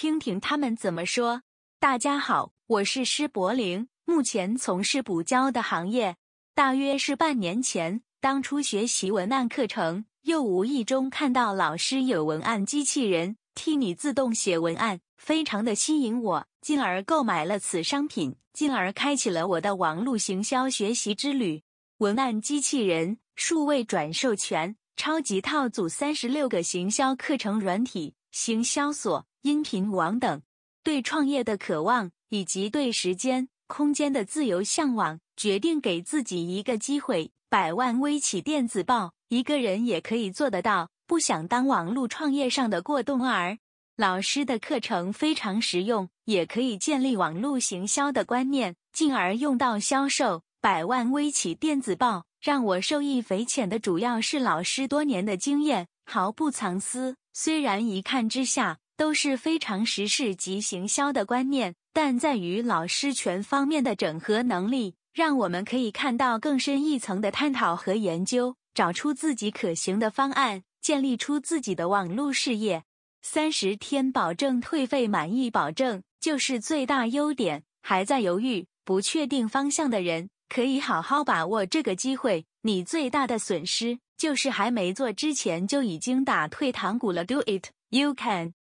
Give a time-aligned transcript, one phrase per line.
[0.00, 1.42] 听听他们怎么说。
[1.80, 6.14] 大家好，我是施柏林，目前从事补教的行业，
[6.54, 21.64] 大约是半年前，当初学习文案课程，又无意中看到老师有文案机器人替你自动写文案，非常的吸引我，进而购买了此商品，进而开启了我的网络行销学习之旅。
[21.96, 28.14] 文案机器人、数位转授权、超级套组三十六个行销课程软体。
[28.30, 30.42] 行销所、音频网等，
[30.82, 37.30] 对创业的渴望以及对时间、空间的自由向往，决定给自己一个机会。
[37.48, 40.90] 百万微企电子报，一个人也可以做得到。
[41.06, 43.58] 不想当网络创业上的过动儿。
[43.96, 50.42] 老师的课程非常实用，也可以建立网络行销的观念，进而用到销售。
[50.60, 57.16] 百万微企电子报让我受益匪浅的，主要是老师多年的经验，毫不藏私。
[57.32, 72.82] 虽然一看之下都是非常时事及行销的观念，但在于老师全方面的整合能力，让我们可以看到更深一层的探讨和研究，找出自己可行的方案，建立出自己的网络事业。
[73.22, 77.62] 三十天保证退费，满意保证就是最大优点。
[77.80, 82.44] 还在犹豫、不确定方向的人，可以好好把握这个机会。
[82.62, 84.00] 你最大的损失。
[84.18, 87.24] 就是还没做之前就已经打退堂鼓了。
[87.24, 88.57] Do it, you can。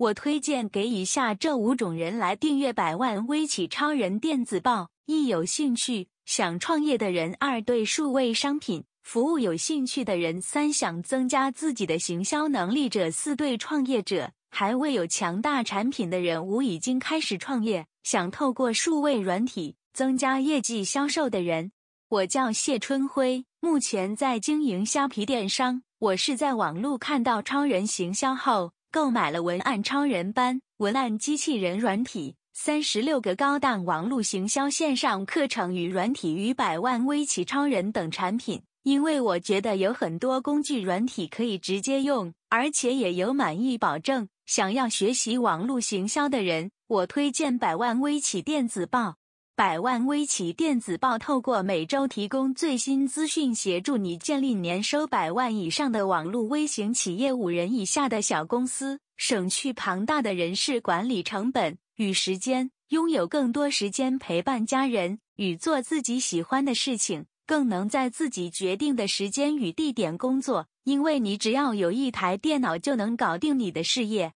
[0.00, 21.72] 我推荐给以下这五种人来订阅百万微企超人电子报：一、有兴趣想创业的人；二、对数位商品服务有兴趣的人；三、想增加自己的行销能力者；四、对创业者还未有强大产品的人；五、已经开始创业想透过数位软体增加业绩销售的人。
[22.08, 23.44] 我叫谢春辉。
[23.60, 38.62] 目前在经营虾皮电商，我是在网络看到超人行销后，购买了文案超人班、文案机器人软体、三十六个高档网络行销线上课程与软体与百万微企超人等产品。
[38.82, 44.28] 因为我觉得有很多工具软体可以直接用，而且也有满意保证。
[44.46, 49.16] 想要学习网络行销的人，我推荐百万微企电子报。
[49.56, 70.66] 百万微企电子报透过每周提供最新资讯，协助你建立年收百万以上的网络微型企业，五人以下的小公司，省去庞大的人事管理成本与时间，拥有更多时间陪伴家人与做自己喜欢的事情，更能在自己决定的时间与地点工作。
[70.84, 74.28] 因为你只要有一台电脑，就能搞定你的事业。